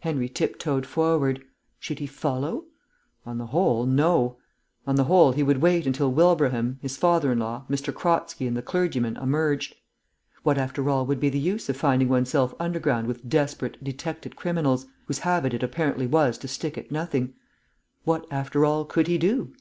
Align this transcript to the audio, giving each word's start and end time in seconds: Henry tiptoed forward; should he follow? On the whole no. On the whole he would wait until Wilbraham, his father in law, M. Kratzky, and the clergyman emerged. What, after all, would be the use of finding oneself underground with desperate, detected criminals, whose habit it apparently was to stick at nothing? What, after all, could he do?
Henry 0.00 0.28
tiptoed 0.28 0.84
forward; 0.84 1.42
should 1.78 1.98
he 1.98 2.06
follow? 2.06 2.66
On 3.24 3.38
the 3.38 3.46
whole 3.46 3.86
no. 3.86 4.36
On 4.86 4.96
the 4.96 5.04
whole 5.04 5.32
he 5.32 5.42
would 5.42 5.62
wait 5.62 5.86
until 5.86 6.12
Wilbraham, 6.12 6.78
his 6.82 6.98
father 6.98 7.32
in 7.32 7.38
law, 7.38 7.64
M. 7.70 7.74
Kratzky, 7.74 8.46
and 8.46 8.58
the 8.58 8.60
clergyman 8.60 9.16
emerged. 9.16 9.74
What, 10.42 10.58
after 10.58 10.90
all, 10.90 11.06
would 11.06 11.18
be 11.18 11.30
the 11.30 11.38
use 11.40 11.70
of 11.70 11.78
finding 11.78 12.10
oneself 12.10 12.52
underground 12.60 13.06
with 13.06 13.26
desperate, 13.26 13.82
detected 13.82 14.36
criminals, 14.36 14.84
whose 15.06 15.20
habit 15.20 15.54
it 15.54 15.62
apparently 15.62 16.06
was 16.06 16.36
to 16.40 16.46
stick 16.48 16.76
at 16.76 16.90
nothing? 16.90 17.32
What, 18.04 18.26
after 18.30 18.66
all, 18.66 18.84
could 18.84 19.06
he 19.06 19.16
do? 19.16 19.54